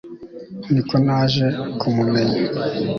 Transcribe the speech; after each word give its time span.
niko 0.71 0.95
naje 1.05 1.45
kumumenya 1.79 2.39